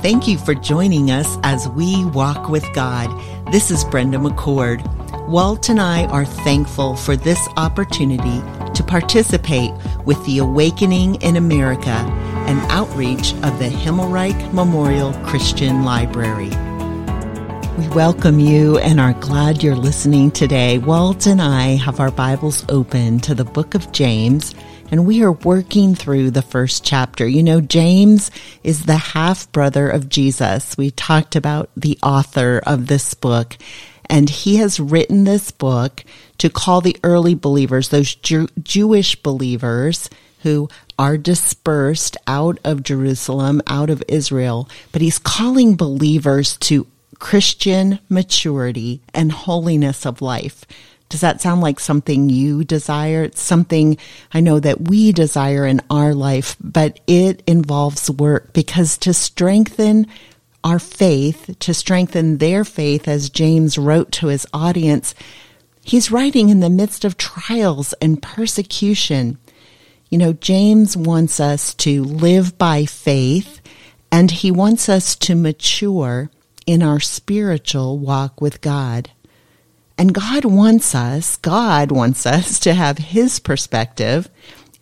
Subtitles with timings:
[0.00, 3.10] Thank you for joining us as we walk with God.
[3.50, 4.86] This is Brenda McCord.
[5.26, 8.40] Walt and I are thankful for this opportunity
[8.74, 9.72] to participate
[10.04, 11.90] with the Awakening in America,
[12.46, 16.50] an outreach of the Himmelreich Memorial Christian Library.
[17.78, 20.78] We welcome you and are glad you're listening today.
[20.78, 24.54] Walt and I have our Bibles open to the book of James
[24.90, 27.26] and we are working through the first chapter.
[27.26, 28.30] You know, James
[28.62, 30.76] is the half brother of Jesus.
[30.76, 33.58] We talked about the author of this book,
[34.08, 36.04] and he has written this book
[36.38, 40.08] to call the early believers, those Jew- Jewish believers
[40.42, 40.68] who
[40.98, 46.86] are dispersed out of Jerusalem, out of Israel, but he's calling believers to
[47.18, 50.64] Christian maturity and holiness of life.
[51.08, 53.22] Does that sound like something you desire?
[53.22, 53.96] It's something
[54.34, 60.06] I know that we desire in our life, but it involves work because to strengthen
[60.64, 65.14] our faith, to strengthen their faith, as James wrote to his audience,
[65.84, 69.38] he's writing in the midst of trials and persecution.
[70.10, 73.60] You know, James wants us to live by faith
[74.10, 76.30] and he wants us to mature
[76.66, 79.10] in our spiritual walk with God.
[79.98, 84.28] And God wants us, God wants us to have his perspective.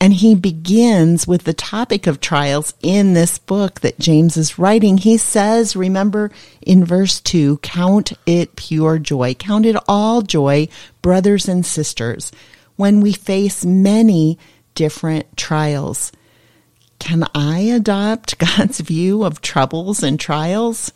[0.01, 4.99] And he begins with the topic of trials in this book that James is writing.
[4.99, 9.35] He says, remember in verse 2, count it pure joy.
[9.35, 10.69] Count it all joy,
[11.01, 12.33] brothers and sisters,
[12.77, 14.37] when we face many
[14.75, 16.11] different trials.
[16.99, 20.93] Can I adopt God's view of troubles and trials?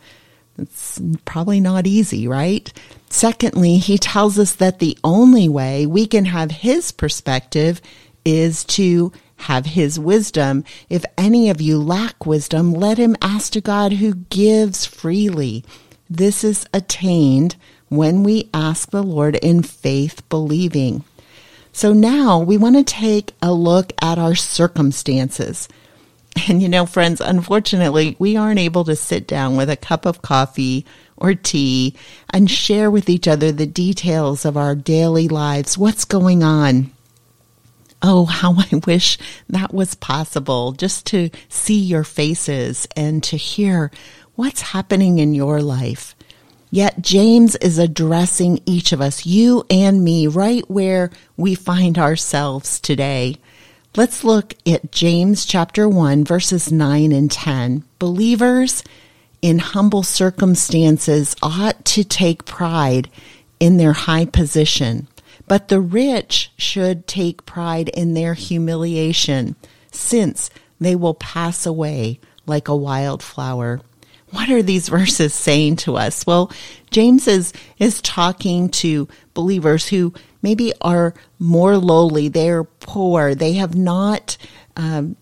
[0.58, 2.72] It's probably not easy, right?
[3.08, 7.80] Secondly, he tells us that the only way we can have his perspective
[8.24, 10.64] is to have his wisdom.
[10.90, 15.64] If any of you lack wisdom, let him ask to God who gives freely.
[16.10, 17.56] This is attained
[17.88, 21.04] when we ask the Lord in faith believing.
[21.72, 25.68] So now we want to take a look at our circumstances.
[26.48, 30.22] And you know, friends, unfortunately, we aren't able to sit down with a cup of
[30.22, 31.94] coffee or tea
[32.30, 35.76] and share with each other the details of our daily lives.
[35.76, 36.90] What's going on?
[38.02, 39.18] Oh, how I wish
[39.48, 43.90] that was possible just to see your faces and to hear
[44.34, 46.14] what's happening in your life.
[46.70, 52.78] Yet James is addressing each of us, you and me, right where we find ourselves
[52.78, 53.36] today.
[53.98, 57.82] Let's look at James chapter 1, verses 9 and 10.
[57.98, 58.84] Believers
[59.42, 63.10] in humble circumstances ought to take pride
[63.58, 65.08] in their high position,
[65.48, 69.56] but the rich should take pride in their humiliation,
[69.90, 70.48] since
[70.78, 73.80] they will pass away like a wildflower.
[74.30, 76.26] What are these verses saying to us?
[76.26, 76.52] Well,
[76.90, 80.12] James is, is talking to believers who
[80.42, 84.36] maybe are more lowly, they're poor, they have not
[84.76, 85.16] um,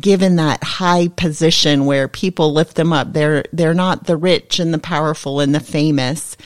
[0.00, 3.12] given that high position where people lift them up.
[3.12, 6.36] They're they're not the rich and the powerful and the famous.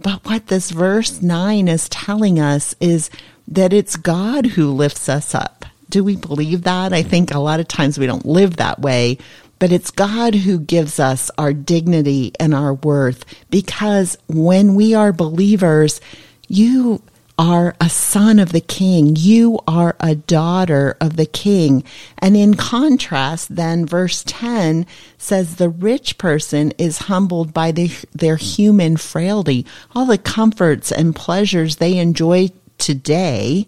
[0.00, 3.10] But what this verse 9 is telling us is
[3.46, 5.66] that it's God who lifts us up.
[5.90, 6.92] Do we believe that?
[6.92, 9.18] I think a lot of times we don't live that way,
[9.60, 15.12] but it's God who gives us our dignity and our worth because when we are
[15.12, 16.00] believers,
[16.48, 17.02] you
[17.38, 19.16] are a son of the king.
[19.16, 21.84] You are a daughter of the king.
[22.18, 24.84] And in contrast, then verse 10
[25.16, 29.64] says the rich person is humbled by the, their human frailty.
[29.94, 33.66] All the comforts and pleasures they enjoy today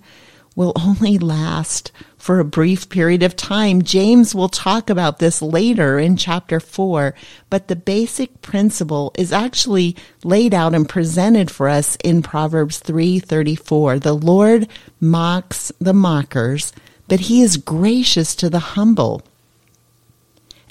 [0.55, 3.83] will only last for a brief period of time.
[3.83, 7.16] James will talk about this later in chapter 4,
[7.50, 13.99] but the basic principle is actually laid out and presented for us in Proverbs 3:34.
[13.99, 14.69] The Lord
[15.00, 16.72] mocks the mockers,
[17.09, 19.23] but he is gracious to the humble.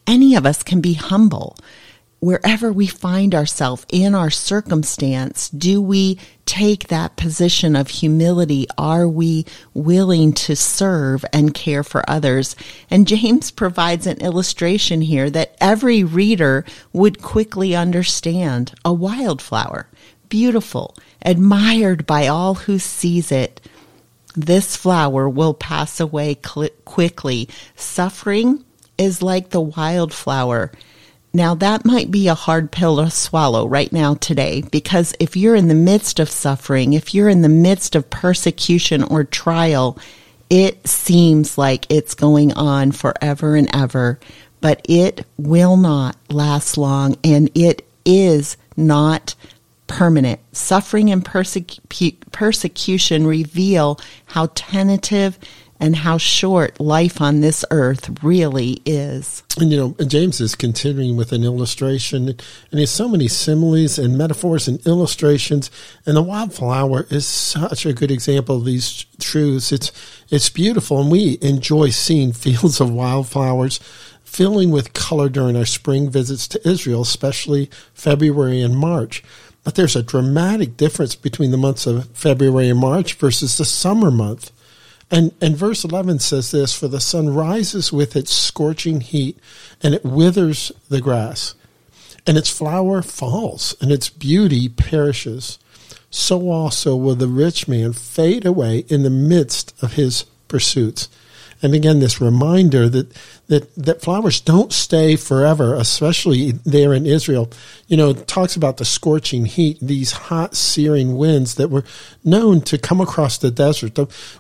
[0.07, 1.57] Any of us can be humble
[2.21, 8.67] wherever we find ourselves in our circumstance, do we take that position of humility?
[8.77, 12.55] Are we willing to serve and care for others?
[12.91, 16.63] And James provides an illustration here that every reader
[16.93, 18.75] would quickly understand.
[18.85, 19.87] A wildflower,
[20.29, 23.67] beautiful, admired by all who sees it.
[24.35, 27.49] This flower will pass away cl- quickly.
[27.75, 28.63] Suffering
[28.99, 30.71] is like the wildflower
[31.33, 35.55] now, that might be a hard pill to swallow right now today, because if you're
[35.55, 39.97] in the midst of suffering, if you're in the midst of persecution or trial,
[40.49, 44.19] it seems like it's going on forever and ever.
[44.61, 49.35] but it will not last long and it is not
[49.87, 50.39] permanent.
[50.53, 55.37] Suffering and persecu- persecution reveal how tentative
[55.81, 59.41] and how short life on this earth really is.
[59.59, 63.97] And you know, James is continuing with an illustration, and he has so many similes
[63.97, 65.71] and metaphors and illustrations.
[66.05, 69.71] And the wildflower is such a good example of these truths.
[69.71, 69.91] It's
[70.29, 73.79] it's beautiful, and we enjoy seeing fields of wildflowers
[74.23, 79.23] filling with color during our spring visits to Israel, especially February and March.
[79.63, 84.09] But there's a dramatic difference between the months of February and March versus the summer
[84.09, 84.51] month.
[85.11, 89.37] And, and verse 11 says this For the sun rises with its scorching heat,
[89.83, 91.53] and it withers the grass,
[92.25, 95.59] and its flower falls, and its beauty perishes.
[96.09, 101.09] So also will the rich man fade away in the midst of his pursuits.
[101.61, 103.15] And again, this reminder that,
[103.47, 107.51] that, that flowers don't stay forever, especially there in Israel.
[107.87, 111.83] You know, it talks about the scorching heat, these hot, searing winds that were
[112.23, 113.97] known to come across the desert.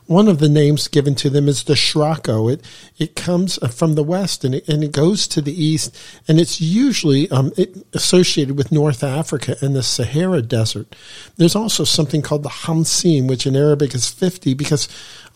[0.07, 2.47] One of the names given to them is the Sirocco.
[2.47, 2.65] It,
[2.97, 5.95] it comes from the west and it, and it goes to the east,
[6.27, 10.95] and it's usually um, it, associated with North Africa and the Sahara Desert.
[11.37, 14.87] There's also something called the Hamsin, which in Arabic is 50, because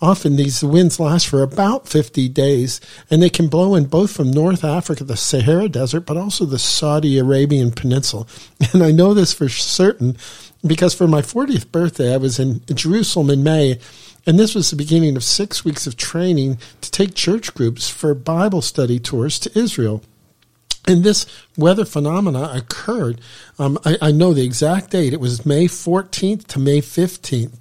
[0.02, 4.32] often these winds last for about 50 days, and they can blow in both from
[4.32, 8.26] North Africa, the Sahara Desert, but also the Saudi Arabian Peninsula.
[8.74, 10.18] And I know this for certain
[10.66, 13.80] because for my 40th birthday, I was in Jerusalem in May,
[14.26, 18.14] and this was the beginning of six weeks of training to take church groups for
[18.14, 20.02] Bible study tours to Israel.
[20.88, 21.26] And this
[21.58, 23.20] weather phenomena occurred.
[23.58, 25.14] Um, I, I, know the exact date.
[25.14, 27.54] It was May 14th to May 15th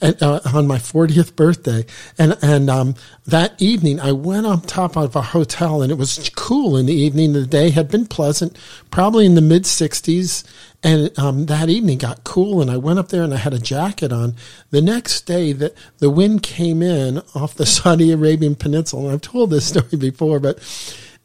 [0.00, 1.84] and, uh, on my 40th birthday.
[2.18, 2.94] And, and, um,
[3.26, 6.94] that evening I went on top of a hotel and it was cool in the
[6.94, 7.34] evening.
[7.34, 8.56] The day had been pleasant,
[8.90, 10.42] probably in the mid 60s.
[10.82, 13.60] And, um, that evening got cool and I went up there and I had a
[13.60, 14.34] jacket on.
[14.70, 19.04] The next day that the wind came in off the Saudi Arabian Peninsula.
[19.04, 20.58] And I've told this story before, but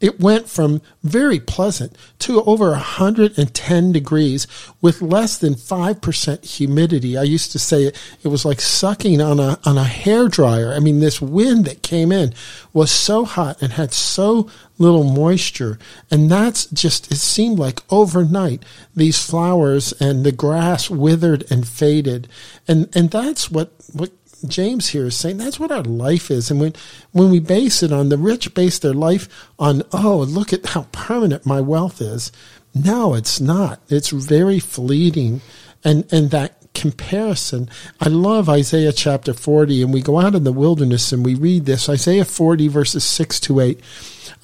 [0.00, 4.46] it went from very pleasant to over 110 degrees
[4.80, 7.16] with less than 5% humidity.
[7.16, 10.72] I used to say it, it was like sucking on a, on a hair dryer.
[10.72, 12.32] I mean, this wind that came in
[12.72, 14.48] was so hot and had so
[14.78, 15.78] little moisture.
[16.10, 18.64] And that's just, it seemed like overnight
[18.94, 22.28] these flowers and the grass withered and faded.
[22.68, 24.12] And, and that's what, what
[24.46, 26.50] James here is saying that's what our life is.
[26.50, 26.74] And when,
[27.12, 30.86] when we base it on the rich base their life on, oh, look at how
[30.92, 32.30] permanent my wealth is.
[32.74, 33.80] No, it's not.
[33.88, 35.40] It's very fleeting.
[35.84, 37.68] And, and that comparison,
[38.00, 41.66] I love Isaiah chapter 40 and we go out in the wilderness and we read
[41.66, 43.80] this, Isaiah 40 verses 6 to 8.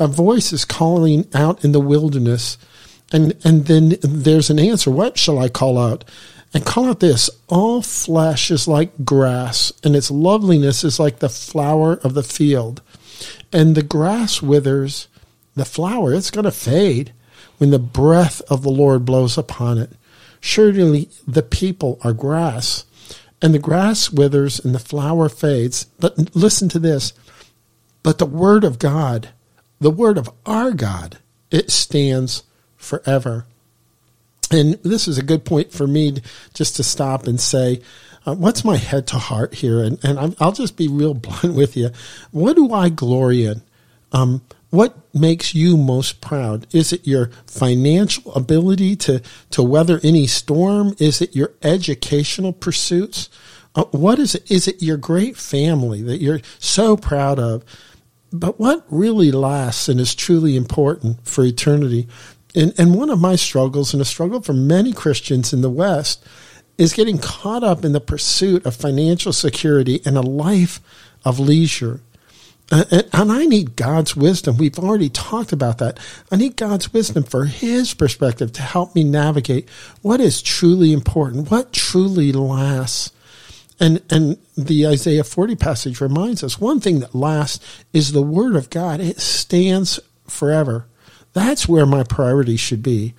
[0.01, 2.59] A voice is calling out in the wilderness
[3.13, 4.91] and, and then there's an answer.
[4.91, 6.05] What shall I call out?
[6.55, 11.29] And call out this all flesh is like grass, and its loveliness is like the
[11.29, 12.81] flower of the field.
[13.53, 15.09] And the grass withers,
[15.57, 17.13] the flower, it's going to fade
[17.59, 19.91] when the breath of the Lord blows upon it.
[20.41, 22.85] Surely the people are grass,
[23.43, 25.87] and the grass withers and the flower fades.
[25.99, 27.13] But listen to this.
[28.05, 29.31] But the word of God,
[29.81, 31.19] the word of our God,
[31.51, 32.45] it stands
[32.77, 33.47] forever.
[34.53, 36.17] And this is a good point for me
[36.53, 37.81] just to stop and say,
[38.27, 39.83] uh, what's my head to heart here?
[39.83, 41.91] And, and i will just be real blunt with you.
[42.31, 43.63] What do I glory in?
[44.13, 46.67] Um, what makes you most proud?
[46.75, 50.97] Is it your financial ability to, to weather any storm?
[50.99, 53.31] Is it your educational pursuits?
[53.77, 54.51] Uh, what is it?
[54.51, 57.65] Is it your great family that you're so proud of?
[58.33, 62.09] But what really lasts and is truly important for eternity
[62.55, 66.25] and, and one of my struggles, and a struggle for many Christians in the West,
[66.79, 70.81] is getting caught up in the pursuit of financial security and a life
[71.25, 72.01] of leisure.
[72.71, 74.57] And, and I need God's wisdom.
[74.57, 75.99] We've already talked about that.
[76.33, 79.69] I need God's wisdom for His perspective to help me navigate
[80.03, 83.13] what is truly important, what truly lasts.
[83.79, 88.57] And, and the Isaiah 40 passage reminds us one thing that lasts is the Word
[88.57, 89.01] of God.
[89.01, 90.87] It stands forever.
[91.35, 93.15] That's where my priority should be.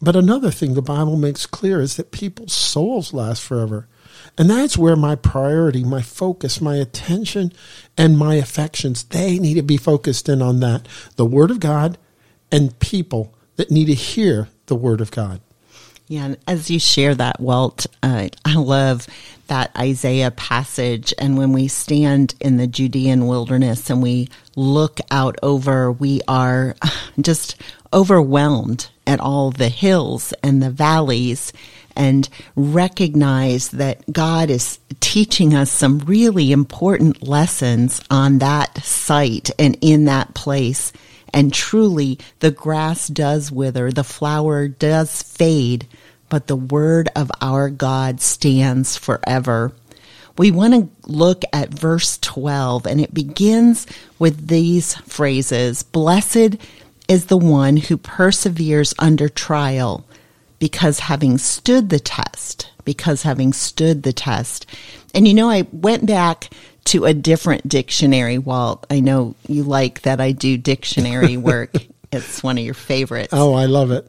[0.00, 3.88] But another thing the Bible makes clear is that people's souls last forever.
[4.36, 7.52] And that's where my priority, my focus, my attention,
[7.96, 10.86] and my affections, they need to be focused in on that.
[11.16, 11.98] The Word of God
[12.52, 15.40] and people that need to hear the Word of God.
[16.08, 19.06] Yeah, and as you share that, Walt, uh, I love
[19.48, 21.12] that Isaiah passage.
[21.18, 26.76] And when we stand in the Judean wilderness and we look out over, we are
[27.20, 27.56] just
[27.92, 31.52] overwhelmed at all the hills and the valleys
[31.94, 39.76] and recognize that God is teaching us some really important lessons on that site and
[39.82, 40.92] in that place.
[41.32, 45.86] And truly, the grass does wither, the flower does fade,
[46.28, 49.72] but the word of our God stands forever.
[50.36, 53.86] We want to look at verse 12, and it begins
[54.18, 56.56] with these phrases Blessed
[57.08, 60.06] is the one who perseveres under trial
[60.58, 64.66] because having stood the test, because having stood the test.
[65.14, 66.50] And you know, I went back
[66.88, 68.86] to a different dictionary, Walt.
[68.90, 71.74] I know you like that I do dictionary work.
[72.10, 73.28] it's one of your favorites.
[73.32, 74.06] Oh, I love it.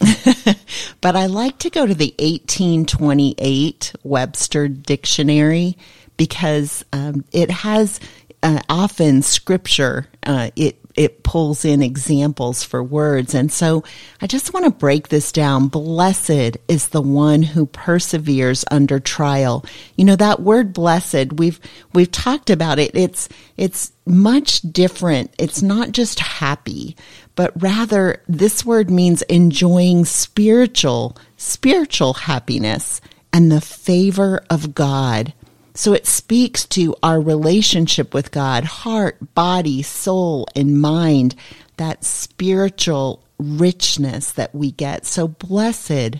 [1.01, 5.77] but I like to go to the 1828 Webster Dictionary
[6.15, 7.99] because um, it has
[8.43, 10.07] uh, often scripture.
[10.23, 13.33] Uh, it it pulls in examples for words.
[13.33, 13.85] And so
[14.19, 15.69] I just want to break this down.
[15.69, 19.65] Blessed is the one who perseveres under trial.
[19.95, 21.57] You know, that word blessed, we've,
[21.93, 22.91] we've talked about it.
[22.93, 25.33] It's, it's much different.
[25.39, 26.97] It's not just happy,
[27.33, 32.99] but rather this word means enjoying spiritual, spiritual happiness
[33.31, 35.33] and the favor of God.
[35.73, 41.35] So it speaks to our relationship with God, heart, body, soul, and mind,
[41.77, 45.05] that spiritual richness that we get.
[45.05, 46.17] So blessed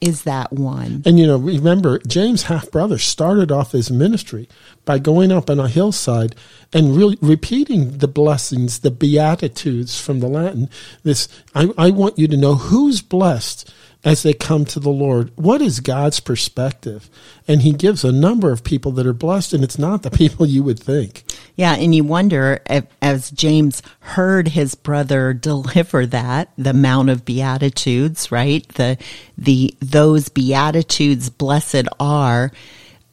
[0.00, 1.02] is that one.
[1.06, 4.48] And you know, remember, James' half brother started off his ministry
[4.84, 6.34] by going up on a hillside
[6.72, 10.68] and really repeating the blessings, the beatitudes from the Latin.
[11.04, 13.72] This, I, I want you to know who's blessed
[14.04, 15.32] as they come to the Lord.
[15.36, 17.08] What is God's perspective?
[17.48, 20.46] And He gives a number of people that are blessed, and it's not the people
[20.46, 21.24] you would think.
[21.56, 27.24] Yeah, and you wonder if, as James heard his brother deliver that, the Mount of
[27.24, 28.66] Beatitudes, right?
[28.74, 28.98] The
[29.38, 32.50] the those beatitudes blessed are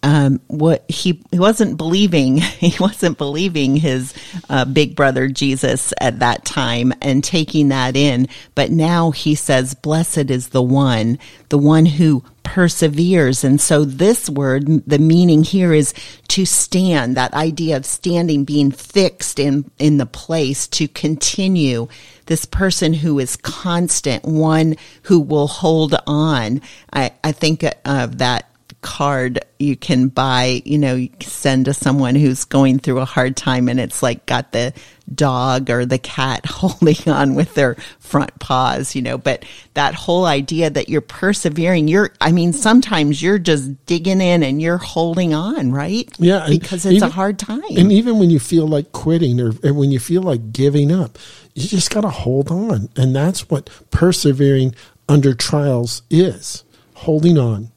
[0.04, 4.14] um, what he, he wasn't believing he wasn't believing his
[4.50, 8.28] uh, big brother Jesus at that time and taking that in.
[8.56, 13.44] But now he says blessed is the one the one who perseveres.
[13.44, 15.94] And so this word the meaning here is
[16.30, 21.88] to stand that idea of standing being fixed in in the place to continue
[22.26, 26.62] this person who is constant one who will hold on.
[26.92, 28.51] I i think of that
[28.82, 33.38] card you can buy, you know, you send to someone who's going through a hard
[33.38, 34.74] time and it's like got the
[35.14, 39.46] dog or the cat holding on with their front paws, you know, but
[39.76, 44.62] that whole idea that you're persevering, you're, I mean, sometimes you're just digging in and
[44.62, 46.10] you're holding on, right?
[46.18, 46.48] Yeah.
[46.50, 47.62] Because it's even, a hard time.
[47.78, 51.20] And even when you feel like quitting or when you feel like giving up,
[51.54, 52.90] you just got to hold on.
[52.96, 54.74] And that's what persevering
[55.08, 57.72] under trials is holding on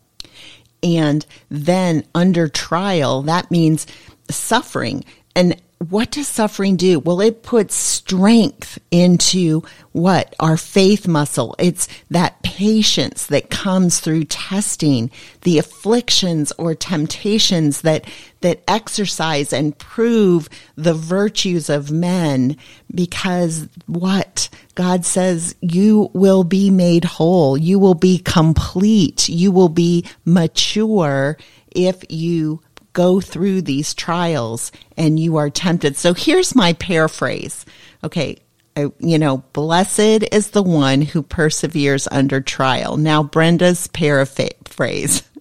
[0.85, 3.87] and then under trial, that means
[4.31, 5.05] suffering.
[5.35, 5.61] And
[5.91, 6.99] what does suffering do?
[6.99, 9.63] Well, it puts strength into
[9.93, 10.35] what?
[10.41, 11.55] Our faith muscle.
[11.59, 15.11] It's that patience that comes through testing,
[15.43, 18.05] the afflictions or temptations that,
[18.41, 22.57] that exercise and prove the virtues of men
[22.95, 24.49] because what?
[24.75, 27.57] God says you will be made whole.
[27.57, 29.29] You will be complete.
[29.29, 31.37] You will be mature
[31.75, 32.61] if you
[32.95, 35.97] go through these trials and you are tempted.
[35.97, 37.67] So here's my paraphrase.
[38.03, 38.39] Okay.
[38.77, 42.97] I, you know, blessed is the one who perseveres under trial.
[42.97, 45.23] Now, Brenda's paraphrase.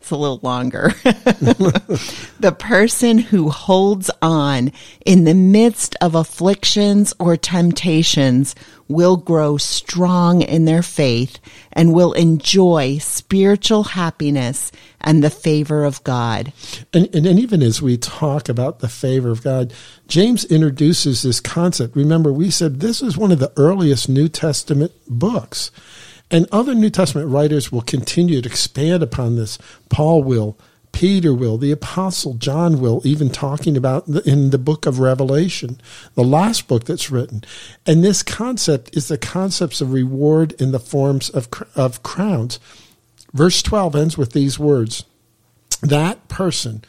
[0.00, 0.92] It's a little longer.
[1.04, 4.72] the person who holds on
[5.04, 8.54] in the midst of afflictions or temptations
[8.88, 11.38] will grow strong in their faith
[11.72, 16.52] and will enjoy spiritual happiness and the favor of God.
[16.92, 19.72] And, and, and, even as we talk about the favor of God,
[20.08, 21.94] James introduces this concept.
[21.94, 25.70] Remember, we said this is one of the earliest New Testament books.
[26.30, 29.58] And other New Testament writers will continue to expand upon this.
[29.88, 30.56] Paul will,
[30.92, 35.80] Peter will, the Apostle John will, even talking about in the book of Revelation,
[36.14, 37.42] the last book that's written.
[37.86, 42.58] And this concept is the concepts of reward in the forms of, of crowns.
[43.32, 45.04] Verse 12 ends with these words
[45.80, 46.84] That person,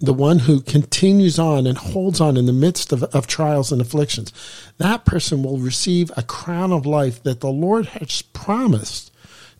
[0.00, 3.80] the one who continues on and holds on in the midst of, of trials and
[3.80, 4.32] afflictions,
[4.78, 9.12] that person will receive a crown of life that the Lord has promised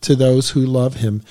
[0.03, 1.23] to those who love him.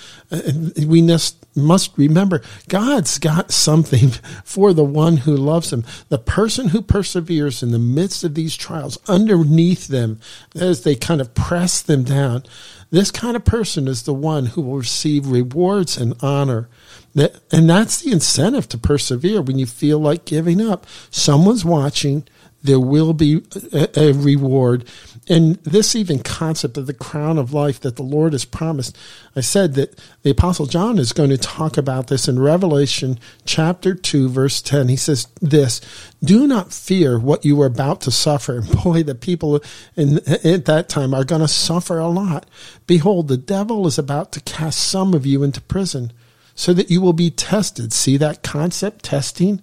[0.85, 4.09] We must, must remember God's got something
[4.43, 5.83] for the one who loves him.
[6.09, 10.19] The person who perseveres in the midst of these trials, underneath them,
[10.55, 12.43] as they kind of press them down,
[12.91, 16.69] this kind of person is the one who will receive rewards and honor.
[17.15, 20.85] And that's the incentive to persevere when you feel like giving up.
[21.09, 22.27] Someone's watching
[22.65, 24.85] there will be a, a, reward.
[25.27, 28.97] And this even concept of the crown of life that the Lord has promised.
[29.35, 33.95] I said that the Apostle John is going to talk about this in Revelation chapter
[33.95, 34.89] 2, verse 10.
[34.89, 35.81] He says this
[36.23, 38.57] Do not fear what you are about to suffer.
[38.57, 39.61] And boy, the people
[39.95, 42.47] in, at that time are going to suffer a lot.
[42.87, 46.11] Behold, the devil is about to cast some of you into prison
[46.55, 47.93] so that you will be tested.
[47.93, 49.61] See that concept, testing?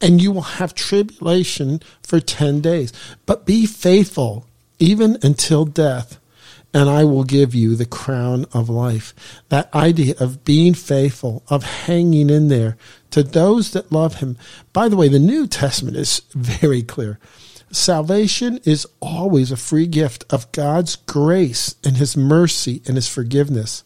[0.00, 2.92] and you will have tribulation for 10 days.
[3.26, 4.46] But be faithful
[4.78, 6.18] even until death,
[6.72, 9.14] and I will give you the crown of life.
[9.48, 12.76] That idea of being faithful, of hanging in there
[13.10, 14.36] to those that love him.
[14.72, 17.18] By the way, the New Testament is very clear.
[17.70, 23.84] Salvation is always a free gift of God's grace and his mercy and his forgiveness.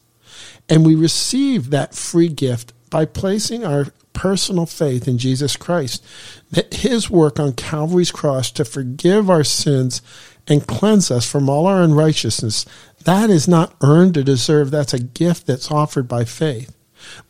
[0.69, 6.05] And we receive that free gift by placing our personal faith in Jesus Christ,
[6.51, 10.03] that his work on Calvary's cross to forgive our sins
[10.47, 12.65] and cleanse us from all our unrighteousness,
[13.05, 14.73] that is not earned or deserved.
[14.73, 16.75] That's a gift that's offered by faith.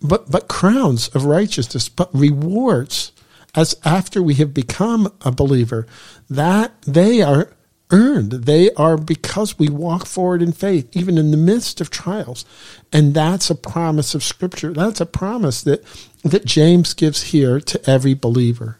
[0.00, 3.12] But, but crowns of righteousness, but rewards
[3.54, 5.86] as after we have become a believer,
[6.30, 7.52] that they are
[7.90, 8.32] earned.
[8.32, 12.44] They are because we walk forward in faith, even in the midst of trials.
[12.92, 14.72] And that's a promise of Scripture.
[14.72, 15.84] That's a promise that,
[16.22, 18.78] that James gives here to every believer.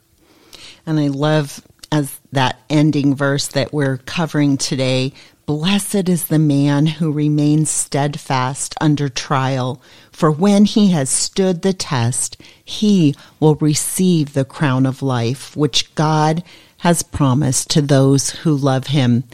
[0.87, 5.13] And I love as that ending verse that we're covering today.
[5.47, 9.81] Blessed is the man who remains steadfast under trial,
[10.13, 15.95] for when he has stood the test, he will receive the crown of life, which
[15.95, 16.43] God
[16.79, 19.25] has promised to those who love him.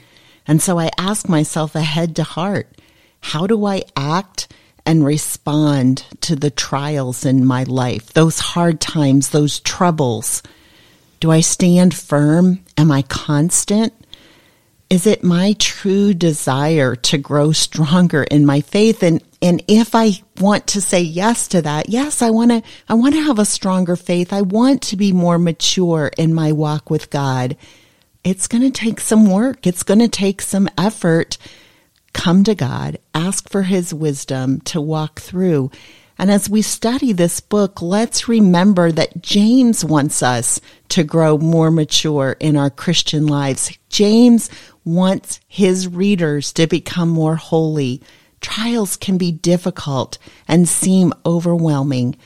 [0.46, 2.68] And so I ask myself ahead to heart,
[3.20, 4.48] how do I act
[4.86, 10.42] and respond to the trials in my life, those hard times, those troubles?
[11.20, 12.64] Do I stand firm?
[12.76, 13.94] Am I constant?
[14.90, 19.02] Is it my true desire to grow stronger in my faith?
[19.02, 22.94] And, and if I want to say yes to that, yes, I want to, I
[22.94, 24.32] want to have a stronger faith.
[24.32, 27.56] I want to be more mature in my walk with God.
[28.22, 29.66] It's going to take some work.
[29.66, 31.38] It's going to take some effort.
[32.12, 35.70] Come to God, ask for his wisdom to walk through.
[36.18, 41.70] And as we study this book, let's remember that James wants us to grow more
[41.70, 43.76] mature in our Christian lives.
[43.88, 44.48] James
[44.84, 48.00] wants his readers to become more holy.
[48.40, 52.16] Trials can be difficult and seem overwhelming,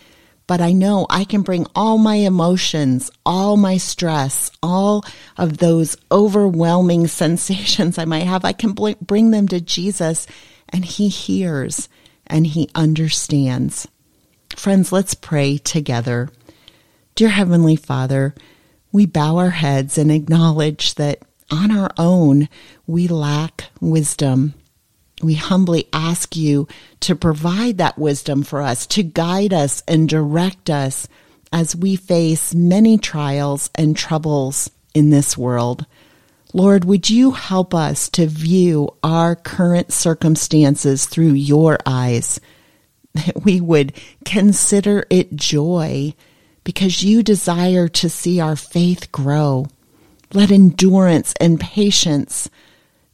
[0.47, 5.05] but I know I can bring all my emotions, all my stress, all
[5.37, 8.45] of those overwhelming sensations I might have.
[8.45, 10.27] I can bring them to Jesus
[10.69, 11.89] and he hears
[12.29, 13.89] and he understands.
[14.57, 16.29] Friends, let's pray together.
[17.15, 18.35] Dear Heavenly Father,
[18.93, 22.49] we bow our heads and acknowledge that on our own,
[22.87, 24.55] we lack wisdom.
[25.23, 26.69] We humbly ask you
[27.01, 31.09] to provide that wisdom for us, to guide us and direct us
[31.53, 35.87] as we face many trials and troubles in this world.
[36.55, 42.41] Lord, would you help us to view our current circumstances through your eyes?
[43.15, 46.15] That we would consider it joy
[46.63, 49.67] because you desire to see our faith grow.
[50.33, 52.49] Let endurance and patience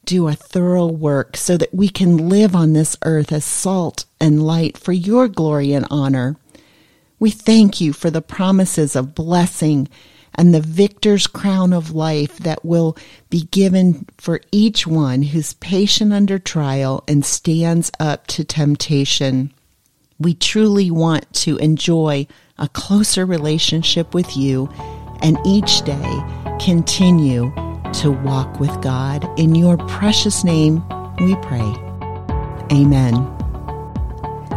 [0.03, 4.45] do a thorough work so that we can live on this earth as salt and
[4.45, 6.37] light for your glory and honor.
[7.19, 9.87] We thank you for the promises of blessing
[10.35, 12.97] and the victor's crown of life that will
[13.29, 19.51] be given for each one who's patient under trial and stands up to temptation.
[20.19, 24.69] We truly want to enjoy a closer relationship with you
[25.21, 26.23] and each day
[26.59, 27.53] continue
[27.93, 29.27] to walk with God.
[29.39, 30.83] In your precious name,
[31.17, 31.73] we pray.
[32.71, 33.31] Amen.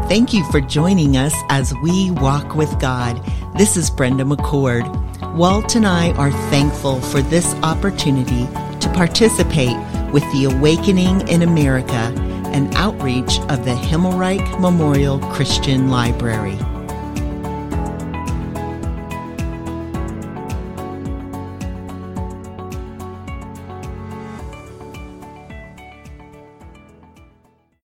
[0.08, 3.22] Thank you for joining us as we walk with God.
[3.56, 5.07] This is Brenda McCord.
[5.22, 8.46] Walt and I are thankful for this opportunity
[8.80, 9.76] to participate
[10.12, 12.12] with the Awakening in America,
[12.52, 16.58] an outreach of the Himmelreich Memorial Christian Library.